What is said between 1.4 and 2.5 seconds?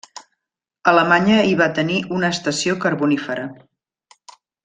hi va tenir una